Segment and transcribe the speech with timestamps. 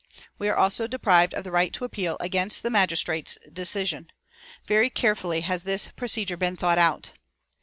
[0.39, 4.09] We are also deprived of the right to appeal against the magistrate's decision.
[4.65, 7.11] Very carefully has this procedure been thought out."